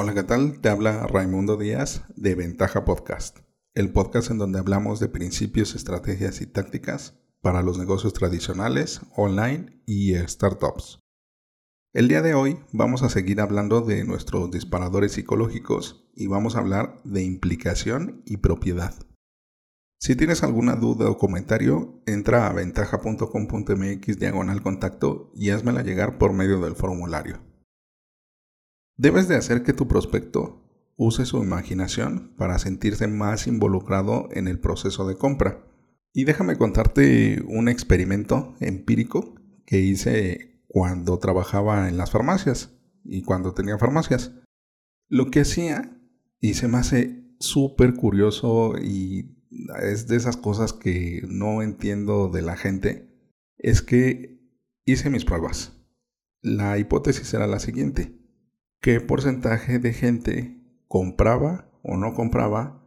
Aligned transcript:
Hola, 0.00 0.14
¿qué 0.14 0.22
tal? 0.22 0.60
Te 0.60 0.68
habla 0.68 1.08
Raimundo 1.08 1.56
Díaz 1.56 2.04
de 2.14 2.36
Ventaja 2.36 2.84
Podcast, 2.84 3.40
el 3.74 3.90
podcast 3.90 4.30
en 4.30 4.38
donde 4.38 4.60
hablamos 4.60 5.00
de 5.00 5.08
principios, 5.08 5.74
estrategias 5.74 6.40
y 6.40 6.46
tácticas 6.46 7.18
para 7.40 7.62
los 7.62 7.78
negocios 7.78 8.12
tradicionales, 8.12 9.00
online 9.16 9.82
y 9.86 10.14
startups. 10.14 11.00
El 11.92 12.06
día 12.06 12.22
de 12.22 12.34
hoy 12.34 12.60
vamos 12.70 13.02
a 13.02 13.08
seguir 13.08 13.40
hablando 13.40 13.80
de 13.80 14.04
nuestros 14.04 14.52
disparadores 14.52 15.14
psicológicos 15.14 16.08
y 16.14 16.28
vamos 16.28 16.54
a 16.54 16.60
hablar 16.60 17.02
de 17.02 17.24
implicación 17.24 18.22
y 18.24 18.36
propiedad. 18.36 18.94
Si 19.98 20.14
tienes 20.14 20.44
alguna 20.44 20.76
duda 20.76 21.10
o 21.10 21.18
comentario, 21.18 22.04
entra 22.06 22.46
a 22.46 22.52
ventaja.com.mx 22.52 24.18
diagonal 24.20 24.62
contacto 24.62 25.32
y 25.34 25.50
házmela 25.50 25.82
llegar 25.82 26.18
por 26.18 26.32
medio 26.34 26.60
del 26.60 26.76
formulario. 26.76 27.47
Debes 28.98 29.28
de 29.28 29.36
hacer 29.36 29.62
que 29.62 29.72
tu 29.72 29.86
prospecto 29.86 30.60
use 30.96 31.24
su 31.24 31.40
imaginación 31.40 32.34
para 32.36 32.58
sentirse 32.58 33.06
más 33.06 33.46
involucrado 33.46 34.28
en 34.32 34.48
el 34.48 34.58
proceso 34.58 35.06
de 35.06 35.16
compra. 35.16 35.64
Y 36.12 36.24
déjame 36.24 36.56
contarte 36.56 37.40
un 37.46 37.68
experimento 37.68 38.56
empírico 38.58 39.36
que 39.64 39.78
hice 39.78 40.64
cuando 40.66 41.20
trabajaba 41.20 41.88
en 41.88 41.96
las 41.96 42.10
farmacias 42.10 42.76
y 43.04 43.22
cuando 43.22 43.54
tenía 43.54 43.78
farmacias. 43.78 44.32
Lo 45.08 45.30
que 45.30 45.42
hacía, 45.42 45.96
y 46.40 46.54
se 46.54 46.66
me 46.66 46.78
hace 46.78 47.22
súper 47.38 47.94
curioso 47.94 48.74
y 48.82 49.38
es 49.80 50.08
de 50.08 50.16
esas 50.16 50.36
cosas 50.36 50.72
que 50.72 51.22
no 51.28 51.62
entiendo 51.62 52.30
de 52.30 52.42
la 52.42 52.56
gente, 52.56 53.14
es 53.58 53.80
que 53.80 54.40
hice 54.84 55.08
mis 55.08 55.24
pruebas. 55.24 55.72
La 56.42 56.78
hipótesis 56.78 57.32
era 57.32 57.46
la 57.46 57.60
siguiente. 57.60 58.18
¿Qué 58.80 59.00
porcentaje 59.00 59.78
de 59.78 59.92
gente 59.92 60.60
compraba 60.86 61.70
o 61.82 61.96
no 61.96 62.14
compraba 62.14 62.84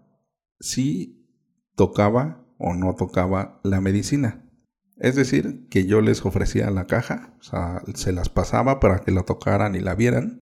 si 0.59 1.27
tocaba 1.75 2.45
o 2.57 2.73
no 2.73 2.95
tocaba 2.95 3.59
la 3.63 3.81
medicina? 3.81 4.49
Es 4.97 5.15
decir, 5.15 5.67
que 5.69 5.85
yo 5.85 5.99
les 6.01 6.23
ofrecía 6.25 6.69
la 6.69 6.87
caja, 6.87 7.35
o 7.39 7.43
sea, 7.43 7.81
se 7.95 8.13
las 8.13 8.29
pasaba 8.29 8.79
para 8.79 8.99
que 8.99 9.11
la 9.11 9.23
tocaran 9.23 9.75
y 9.75 9.79
la 9.79 9.95
vieran, 9.95 10.39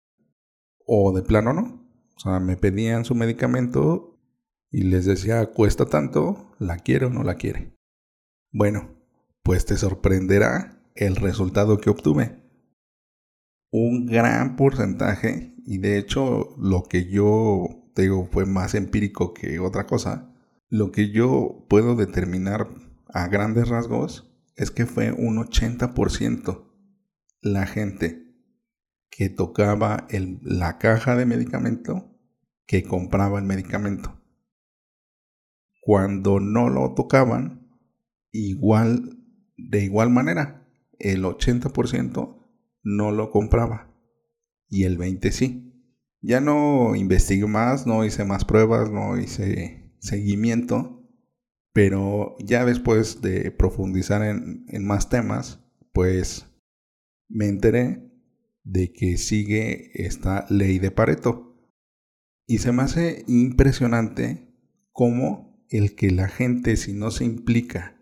o 0.85 1.11
de 1.11 1.23
plano 1.23 1.53
no. 1.53 1.83
O 2.15 2.19
sea, 2.19 2.39
me 2.39 2.55
pedían 2.55 3.03
su 3.03 3.15
medicamento 3.15 4.19
y 4.69 4.83
les 4.83 5.05
decía, 5.05 5.47
cuesta 5.47 5.87
tanto, 5.87 6.51
la 6.59 6.77
quiere 6.77 7.07
o 7.07 7.09
no 7.09 7.23
la 7.23 7.35
quiere. 7.35 7.75
Bueno, 8.51 8.95
pues 9.41 9.65
te 9.65 9.75
sorprenderá 9.75 10.79
el 10.95 11.15
resultado 11.15 11.79
que 11.79 11.89
obtuve. 11.89 12.42
Un 13.75 14.05
gran 14.05 14.55
porcentaje, 14.55 15.55
y 15.65 15.79
de 15.79 15.97
hecho 15.97 16.55
lo 16.59 16.83
que 16.83 17.09
yo 17.09 17.89
digo 17.95 18.29
fue 18.31 18.45
más 18.45 18.75
empírico 18.75 19.33
que 19.33 19.57
otra 19.57 19.87
cosa, 19.87 20.31
lo 20.69 20.91
que 20.91 21.09
yo 21.09 21.65
puedo 21.69 21.95
determinar 21.95 22.67
a 23.07 23.27
grandes 23.29 23.69
rasgos 23.69 24.31
es 24.55 24.69
que 24.69 24.85
fue 24.85 25.11
un 25.11 25.37
80% 25.37 26.71
la 27.41 27.65
gente 27.65 28.37
que 29.09 29.29
tocaba 29.29 30.05
la 30.43 30.77
caja 30.77 31.15
de 31.15 31.25
medicamento 31.25 32.15
que 32.67 32.83
compraba 32.83 33.39
el 33.39 33.45
medicamento. 33.45 34.21
Cuando 35.81 36.39
no 36.39 36.69
lo 36.69 36.93
tocaban, 36.93 37.75
igual, 38.31 39.17
de 39.57 39.83
igual 39.83 40.11
manera, 40.11 40.69
el 40.99 41.23
80% 41.23 42.42
no 42.83 43.11
lo 43.11 43.31
compraba 43.31 43.93
y 44.73 44.83
el 44.85 44.97
20% 44.97 45.31
sí. 45.31 45.69
Ya 46.21 46.39
no 46.39 46.95
investigué 46.95 47.45
más, 47.47 47.85
no 47.85 48.05
hice 48.05 48.23
más 48.23 48.45
pruebas, 48.45 48.89
no 48.91 49.19
hice 49.19 49.93
seguimiento, 49.99 51.05
pero 51.73 52.37
ya 52.39 52.65
después 52.65 53.21
de 53.21 53.51
profundizar 53.51 54.23
en, 54.23 54.65
en 54.69 54.85
más 54.85 55.09
temas, 55.09 55.59
pues 55.91 56.45
me 57.27 57.47
enteré 57.47 58.09
de 58.63 58.93
que 58.93 59.17
sigue 59.17 59.91
esta 59.93 60.45
ley 60.49 60.79
de 60.79 60.91
Pareto. 60.91 61.57
Y 62.47 62.59
se 62.59 62.71
me 62.71 62.83
hace 62.83 63.25
impresionante 63.27 64.47
cómo 64.91 65.65
el 65.69 65.95
que 65.95 66.11
la 66.11 66.29
gente 66.29 66.77
si 66.77 66.93
no 66.93 67.11
se 67.11 67.25
implica 67.25 67.97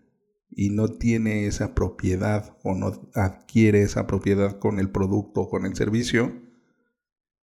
y 0.52 0.70
no 0.70 0.90
tiene 0.90 1.48
esa 1.48 1.74
propiedad 1.74 2.58
o 2.64 2.76
no 2.76 3.10
adquiere 3.16 3.82
esa 3.82 4.06
propiedad 4.08 4.60
con 4.60 4.80
el 4.80 4.90
producto 4.92 5.42
o 5.42 5.50
con 5.50 5.66
el 5.66 5.76
servicio, 5.76 6.42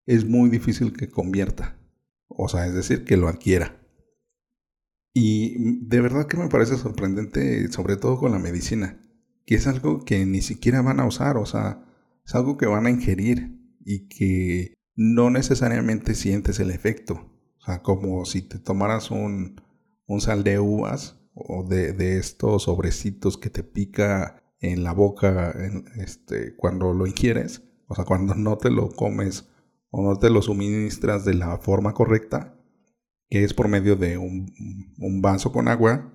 es 0.07 0.27
muy 0.27 0.51
difícil 0.51 0.93
que 0.93 1.09
convierta. 1.09 1.79
O 2.29 2.49
sea, 2.49 2.67
es 2.67 2.75
decir, 2.75 3.05
que 3.05 3.17
lo 3.17 3.29
adquiera. 3.29 3.81
Y 5.15 5.87
de 5.87 6.01
verdad 6.01 6.27
que 6.27 6.37
me 6.37 6.49
parece 6.49 6.77
sorprendente, 6.77 7.71
sobre 7.73 7.97
todo 7.97 8.19
con 8.19 8.33
la 8.33 8.39
medicina, 8.39 9.01
que 9.47 9.55
es 9.55 9.67
algo 9.67 10.05
que 10.05 10.25
ni 10.27 10.43
siquiera 10.43 10.83
van 10.83 11.01
a 11.01 11.07
usar, 11.07 11.39
o 11.39 11.47
sea, 11.47 11.85
es 12.25 12.35
algo 12.35 12.57
que 12.57 12.67
van 12.67 12.87
a 12.87 12.91
ingerir 12.91 13.59
y 13.85 14.09
que 14.09 14.75
no 14.95 15.31
necesariamente 15.31 16.15
sientes 16.15 16.61
el 16.61 16.71
efecto. 16.71 17.33
O 17.59 17.65
sea, 17.65 17.83
como 17.83 18.25
si 18.27 18.43
te 18.43 18.59
tomaras 18.59 19.11
un, 19.11 19.61
un 20.07 20.21
sal 20.21 20.45
de 20.45 20.59
uvas 20.59 21.18
o 21.47 21.65
de, 21.65 22.19
estos 22.19 22.65
sobrecitos 22.65 23.39
que 23.39 23.51
te 23.51 23.63
pica 23.63 24.43
en 24.61 24.83
la 24.83 24.93
boca 24.93 25.55
este, 25.97 26.57
cuando 26.57 26.93
lo 26.93 27.07
ingieres, 27.07 27.63
o 27.87 27.95
sea, 27.95 28.05
cuando 28.05 28.35
no 28.37 28.59
te 28.59 28.71
lo 28.71 28.91
comes 28.91 29.49
o 29.91 30.03
no 30.03 30.19
te 30.19 30.31
lo 30.31 30.43
suministras 30.43 31.25
de 31.25 31.35
la 31.35 31.59
forma 31.59 31.95
correcta, 31.95 32.55
que 33.31 33.45
es 33.45 33.55
por 33.55 33.69
medio 33.69 33.97
de 33.97 34.19
un, 34.19 34.95
un 34.99 35.23
vaso 35.23 35.53
con 35.53 35.69
agua 35.69 36.13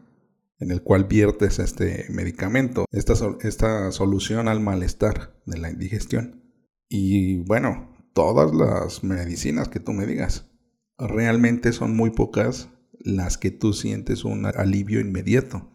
en 0.60 0.72
el 0.72 0.82
cual 0.82 1.06
viertes 1.06 1.60
este 1.60 2.06
medicamento, 2.10 2.86
esta, 2.92 3.14
esta 3.42 3.92
solución 3.92 4.48
al 4.48 4.62
malestar 4.62 5.36
de 5.46 5.58
la 5.58 5.70
indigestión. 5.70 6.44
Y 6.88 7.40
bueno, 7.46 7.96
todas 8.14 8.54
las 8.54 9.04
medicinas 9.04 9.68
que 9.68 9.80
tú 9.80 9.94
me 9.94 10.06
digas, 10.06 10.50
realmente 10.98 11.74
son 11.74 11.96
muy 11.96 12.12
pocas 12.12 12.70
las 13.00 13.38
que 13.38 13.52
tú 13.52 13.74
sientes 13.74 14.26
un 14.26 14.46
alivio 14.46 15.00
inmediato. 15.00 15.72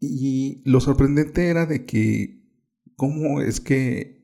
Y 0.00 0.62
lo 0.64 0.80
sorprendente 0.80 1.48
era 1.48 1.66
de 1.66 1.86
que, 1.86 2.42
¿cómo 2.96 3.40
es 3.40 3.60
que 3.60 4.22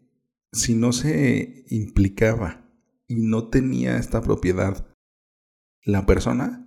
si 0.53 0.75
no 0.75 0.93
se 0.93 1.65
implicaba 1.69 2.69
y 3.07 3.17
no 3.17 3.49
tenía 3.49 3.97
esta 3.99 4.21
propiedad 4.21 4.89
la 5.85 6.05
persona, 6.07 6.67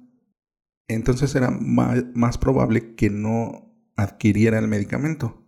entonces 0.88 1.36
era 1.36 1.52
más, 1.52 2.38
probable 2.38 2.96
que 2.96 3.10
no 3.10 3.72
adquiriera 3.96 4.60
el 4.60 4.68
medicamento. 4.68 5.46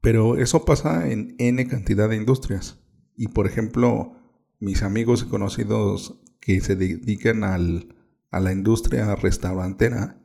Pero 0.00 0.36
eso 0.36 0.64
pasa 0.64 1.10
en 1.10 1.34
N 1.38 1.66
cantidad 1.66 2.08
de 2.08 2.16
industrias. 2.16 2.78
Y 3.16 3.28
por 3.28 3.46
ejemplo, 3.46 4.12
mis 4.60 4.82
amigos 4.82 5.24
y 5.24 5.30
conocidos 5.30 6.20
que 6.40 6.60
se 6.60 6.76
dedican 6.76 7.42
al 7.42 7.96
a 8.30 8.40
la 8.40 8.52
industria 8.52 9.14
restaurantera 9.14 10.20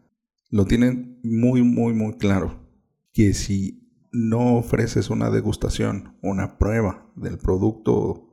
lo 0.49 0.65
tienen 0.65 1.19
muy, 1.23 1.63
muy, 1.63 1.93
muy 1.93 2.17
claro. 2.17 2.69
Que 3.11 3.33
si 3.33 3.83
no 4.11 4.57
ofreces 4.57 5.09
una 5.09 5.29
degustación, 5.29 6.17
una 6.21 6.57
prueba 6.57 7.11
del 7.15 7.37
producto, 7.37 8.29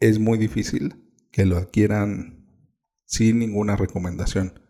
es 0.00 0.18
muy 0.18 0.38
difícil 0.38 1.12
que 1.30 1.46
lo 1.46 1.56
adquieran 1.56 2.46
sin 3.06 3.38
ninguna 3.38 3.76
recomendación, 3.76 4.60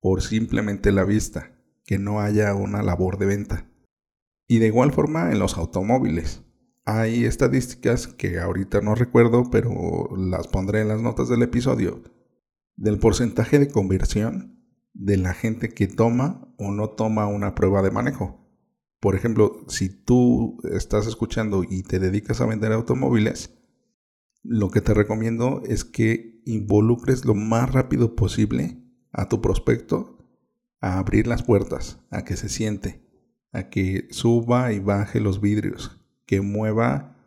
por 0.00 0.22
simplemente 0.22 0.92
la 0.92 1.04
vista, 1.04 1.52
que 1.84 1.98
no 1.98 2.20
haya 2.20 2.54
una 2.54 2.82
labor 2.82 3.18
de 3.18 3.26
venta. 3.26 3.70
Y 4.46 4.58
de 4.58 4.66
igual 4.68 4.92
forma 4.92 5.32
en 5.32 5.38
los 5.38 5.56
automóviles. 5.56 6.42
Hay 6.84 7.24
estadísticas 7.24 8.06
que 8.06 8.38
ahorita 8.38 8.80
no 8.80 8.94
recuerdo, 8.94 9.50
pero 9.50 10.08
las 10.16 10.46
pondré 10.48 10.80
en 10.82 10.88
las 10.88 11.02
notas 11.02 11.28
del 11.28 11.42
episodio, 11.42 12.02
del 12.78 12.98
porcentaje 12.98 13.58
de 13.58 13.68
conversión 13.68 14.56
de 14.94 15.16
la 15.16 15.34
gente 15.34 15.68
que 15.68 15.88
toma 15.88 16.54
o 16.56 16.70
no 16.70 16.90
toma 16.90 17.26
una 17.26 17.54
prueba 17.54 17.82
de 17.82 17.90
manejo. 17.90 18.48
Por 19.00 19.14
ejemplo, 19.14 19.64
si 19.68 19.90
tú 19.90 20.58
estás 20.72 21.06
escuchando 21.06 21.64
y 21.68 21.82
te 21.82 21.98
dedicas 21.98 22.40
a 22.40 22.46
vender 22.46 22.72
automóviles, 22.72 23.58
lo 24.42 24.70
que 24.70 24.80
te 24.80 24.94
recomiendo 24.94 25.62
es 25.66 25.84
que 25.84 26.40
involucres 26.46 27.24
lo 27.24 27.34
más 27.34 27.72
rápido 27.72 28.14
posible 28.14 28.78
a 29.12 29.28
tu 29.28 29.42
prospecto 29.42 30.18
a 30.80 30.98
abrir 30.98 31.26
las 31.26 31.42
puertas, 31.42 31.98
a 32.10 32.24
que 32.24 32.36
se 32.36 32.48
siente, 32.48 33.04
a 33.52 33.70
que 33.70 34.06
suba 34.10 34.72
y 34.72 34.78
baje 34.78 35.20
los 35.20 35.40
vidrios, 35.40 36.00
que 36.26 36.40
mueva 36.40 37.17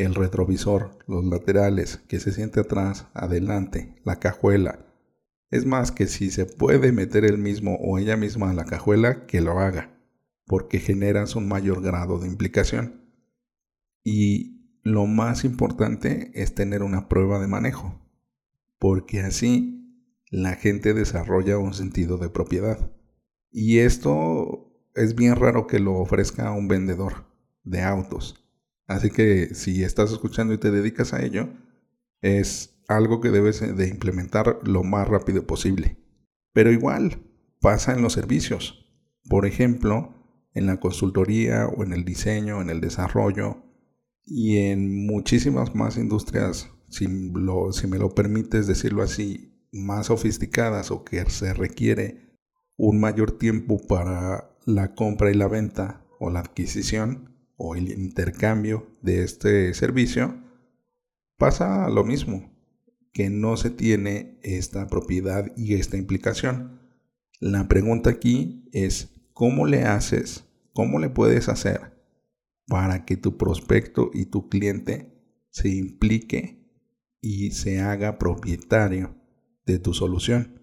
el 0.00 0.14
retrovisor, 0.14 0.98
los 1.06 1.24
laterales, 1.24 1.98
que 2.08 2.20
se 2.20 2.32
siente 2.32 2.60
atrás, 2.60 3.06
adelante, 3.14 3.94
la 4.04 4.18
cajuela. 4.18 4.86
Es 5.50 5.66
más 5.66 5.92
que 5.92 6.06
si 6.06 6.30
se 6.30 6.46
puede 6.46 6.92
meter 6.92 7.24
él 7.24 7.38
mismo 7.38 7.76
o 7.76 7.98
ella 7.98 8.16
misma 8.16 8.50
a 8.50 8.54
la 8.54 8.64
cajuela, 8.64 9.26
que 9.26 9.40
lo 9.40 9.58
haga, 9.58 9.90
porque 10.46 10.78
generas 10.78 11.36
un 11.36 11.48
mayor 11.48 11.82
grado 11.82 12.18
de 12.18 12.28
implicación. 12.28 13.02
Y 14.04 14.78
lo 14.82 15.06
más 15.06 15.44
importante 15.44 16.30
es 16.34 16.54
tener 16.54 16.82
una 16.82 17.08
prueba 17.08 17.38
de 17.38 17.46
manejo. 17.48 17.98
porque 18.78 19.20
así 19.20 19.76
la 20.30 20.54
gente 20.54 20.94
desarrolla 20.94 21.58
un 21.58 21.74
sentido 21.74 22.16
de 22.16 22.30
propiedad. 22.30 22.90
Y 23.52 23.78
esto 23.78 24.72
es 24.94 25.14
bien 25.14 25.36
raro 25.36 25.66
que 25.66 25.78
lo 25.80 25.96
ofrezca 25.96 26.50
un 26.52 26.66
vendedor 26.68 27.26
de 27.62 27.82
autos. 27.82 28.39
Así 28.90 29.08
que 29.08 29.54
si 29.54 29.84
estás 29.84 30.10
escuchando 30.10 30.52
y 30.52 30.58
te 30.58 30.72
dedicas 30.72 31.14
a 31.14 31.22
ello, 31.22 31.48
es 32.22 32.82
algo 32.88 33.20
que 33.20 33.30
debes 33.30 33.60
de 33.60 33.86
implementar 33.86 34.58
lo 34.64 34.82
más 34.82 35.06
rápido 35.06 35.46
posible. 35.46 35.96
Pero 36.52 36.72
igual 36.72 37.22
pasa 37.60 37.92
en 37.92 38.02
los 38.02 38.14
servicios. 38.14 38.84
Por 39.28 39.46
ejemplo, 39.46 40.12
en 40.54 40.66
la 40.66 40.80
consultoría 40.80 41.68
o 41.68 41.84
en 41.84 41.92
el 41.92 42.04
diseño, 42.04 42.60
en 42.60 42.68
el 42.68 42.80
desarrollo 42.80 43.62
y 44.24 44.56
en 44.56 45.06
muchísimas 45.06 45.72
más 45.76 45.96
industrias, 45.96 46.68
si, 46.88 47.06
me 47.06 47.98
lo 47.98 48.12
permites 48.12 48.66
decirlo 48.66 49.04
así, 49.04 49.68
más 49.70 50.06
sofisticadas 50.06 50.90
o 50.90 51.04
que 51.04 51.24
se 51.30 51.54
requiere 51.54 52.40
un 52.76 52.98
mayor 52.98 53.38
tiempo 53.38 53.80
para 53.86 54.50
la 54.66 54.96
compra 54.96 55.30
y 55.30 55.34
la 55.34 55.46
venta 55.46 56.04
o 56.18 56.28
la 56.28 56.40
adquisición 56.40 57.29
o 57.62 57.74
el 57.76 57.92
intercambio 57.92 58.86
de 59.02 59.22
este 59.22 59.74
servicio, 59.74 60.42
pasa 61.36 61.90
lo 61.90 62.04
mismo, 62.04 62.50
que 63.12 63.28
no 63.28 63.58
se 63.58 63.68
tiene 63.68 64.38
esta 64.42 64.86
propiedad 64.86 65.52
y 65.58 65.74
esta 65.74 65.98
implicación. 65.98 66.80
La 67.38 67.68
pregunta 67.68 68.08
aquí 68.08 68.66
es, 68.72 69.10
¿cómo 69.34 69.66
le 69.66 69.84
haces, 69.84 70.46
cómo 70.72 70.98
le 70.98 71.10
puedes 71.10 71.50
hacer 71.50 72.02
para 72.66 73.04
que 73.04 73.18
tu 73.18 73.36
prospecto 73.36 74.10
y 74.14 74.24
tu 74.24 74.48
cliente 74.48 75.12
se 75.50 75.68
implique 75.68 76.66
y 77.20 77.50
se 77.50 77.82
haga 77.82 78.18
propietario 78.18 79.14
de 79.66 79.78
tu 79.78 79.92
solución? 79.92 80.62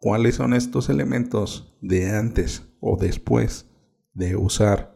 ¿Cuáles 0.00 0.36
son 0.36 0.54
estos 0.54 0.88
elementos 0.88 1.76
de 1.82 2.08
antes 2.08 2.62
o 2.80 2.96
después 2.96 3.66
de 4.14 4.34
usar 4.36 4.91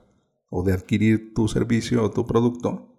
o 0.49 0.63
de 0.63 0.73
adquirir 0.73 1.35
tu 1.35 1.49
servicio 1.49 2.03
o 2.03 2.11
tu 2.11 2.27
producto 2.27 2.97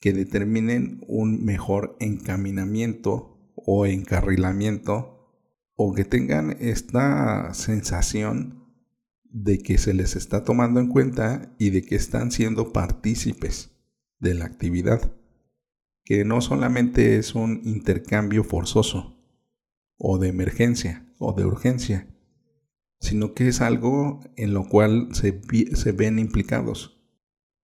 que 0.00 0.12
determinen 0.12 1.04
un 1.08 1.44
mejor 1.44 1.96
encaminamiento 2.00 3.52
o 3.54 3.86
encarrilamiento 3.86 5.18
o 5.74 5.94
que 5.94 6.04
tengan 6.04 6.56
esta 6.60 7.52
sensación 7.54 8.64
de 9.24 9.58
que 9.58 9.78
se 9.78 9.94
les 9.94 10.16
está 10.16 10.42
tomando 10.42 10.80
en 10.80 10.88
cuenta 10.88 11.54
y 11.58 11.70
de 11.70 11.82
que 11.82 11.96
están 11.96 12.30
siendo 12.30 12.72
partícipes 12.72 13.70
de 14.18 14.34
la 14.34 14.46
actividad, 14.46 15.12
que 16.04 16.24
no 16.24 16.40
solamente 16.40 17.18
es 17.18 17.34
un 17.34 17.60
intercambio 17.64 18.42
forzoso 18.42 19.16
o 19.98 20.18
de 20.18 20.28
emergencia 20.28 21.12
o 21.18 21.32
de 21.32 21.44
urgencia, 21.44 22.08
sino 23.00 23.34
que 23.34 23.48
es 23.48 23.60
algo 23.60 24.20
en 24.36 24.54
lo 24.54 24.68
cual 24.68 25.08
se, 25.12 25.40
se 25.74 25.92
ven 25.92 26.18
implicados. 26.18 27.00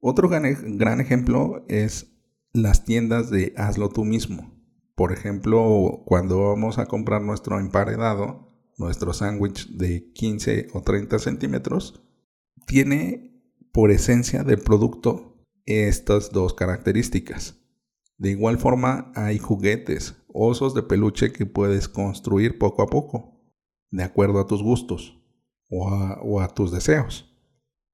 Otro 0.01 0.29
gran, 0.29 1.01
ejemplo 1.01 1.65
es 1.69 2.15
las 2.53 2.85
tiendas 2.85 3.31
de 3.31 3.55
hazlo 3.57 3.89
tú 3.89 4.05
mismo. 4.05 4.53
Por 4.95 5.13
ejemplo, 5.13 6.03
cuando 6.05 6.49
vamos 6.49 6.79
a 6.79 6.87
comprar 6.87 7.23
nuestro 7.23 7.59
emparedado, 7.59 8.53
nuestro 8.79 9.13
sándwich 9.13 9.69
de 9.71 10.13
15 10.13 10.69
o 10.73 10.83
30 10.83 11.19
centímetros, 11.19 12.03
tiene 12.67 13.43
por 13.73 13.91
esencia 13.91 14.45
del 14.45 14.61
producto 14.61 15.43
estas 15.67 16.31
dos 16.31 16.55
características. 16.55 17.61
De 18.19 18.31
igual 18.31 18.59
forma, 18.59 19.11
hay 19.17 19.39
juguetes, 19.39 20.17
osos 20.29 20.75
de 20.75 20.83
peluche 20.83 21.33
que 21.33 21.47
puedes 21.47 21.89
construir 21.89 22.59
poco 22.59 22.83
a 22.83 22.87
poco, 22.87 23.41
de 23.91 24.05
acuerdo 24.05 24.39
a 24.39 24.47
tus 24.47 24.63
gustos 24.63 25.24
o 25.69 26.41
a, 26.41 26.49
tus 26.55 26.71
deseos. 26.71 27.35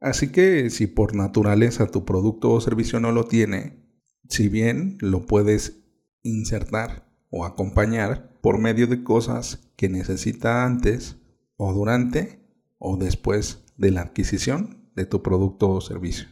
Así 0.00 0.32
que 0.32 0.70
si 0.70 0.86
por 0.86 1.14
naturaleza 1.14 1.86
tu 1.86 2.04
producto 2.04 2.50
o 2.50 2.60
servicio 2.60 3.00
no 3.00 3.12
lo 3.12 3.24
tiene, 3.24 3.84
si 4.28 4.48
bien 4.48 4.96
lo 5.00 5.26
puedes 5.26 5.84
insertar 6.22 7.06
o 7.30 7.44
acompañar 7.44 8.38
por 8.40 8.58
medio 8.58 8.86
de 8.86 9.02
cosas 9.02 9.70
que 9.76 9.88
necesita 9.88 10.64
antes 10.64 11.16
o 11.56 11.72
durante 11.72 12.40
o 12.78 12.96
después 12.96 13.64
de 13.76 13.90
la 13.90 14.02
adquisición 14.02 14.90
de 14.94 15.06
tu 15.06 15.22
producto 15.22 15.70
o 15.70 15.80
servicio. 15.80 16.28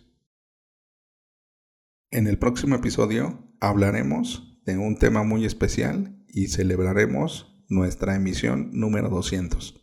En 2.11 2.27
el 2.27 2.39
próximo 2.39 2.75
episodio 2.75 3.39
hablaremos 3.61 4.59
de 4.65 4.79
un 4.79 4.97
tema 4.97 5.23
muy 5.25 5.45
especial 5.45 6.25
y 6.29 6.49
celebraremos 6.49 7.55
nuestra 7.69 8.17
emisión 8.17 8.71
número 8.73 9.11
200. 9.11 9.78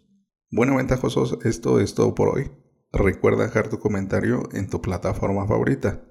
Bueno, 0.56 0.78
ventajosos, 0.78 1.38
esto 1.44 1.82
es 1.82 1.96
todo 1.96 2.16
por 2.16 2.30
hoy. 2.30 2.50
Recuerda 2.94 3.44
dejar 3.44 3.68
tu 3.68 3.78
comentario 3.78 4.48
en 4.54 4.70
tu 4.70 4.82
plataforma 4.82 5.46
favorita 5.46 6.06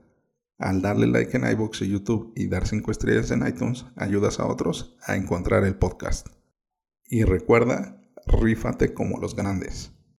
al 0.58 0.82
darle 0.82 1.06
like 1.06 1.35
en 1.35 1.50
iBooks 1.50 1.81
y 1.81 1.88
YouTube 1.88 2.31
y 2.37 2.49
dar 2.49 2.67
5 2.67 2.91
estrellas 2.91 3.31
en 3.31 3.46
iTunes, 3.46 3.87
ayudas 3.96 4.41
a 4.41 4.46
otros 4.46 4.99
a 5.06 5.17
encontrar 5.17 5.64
el 5.64 5.76
podcast. 5.76 6.26
Y 7.06 7.25
recuerda, 7.25 8.02
rífate 8.26 8.93
como 8.93 9.19
los 9.19 9.35
grandes. 9.35 9.94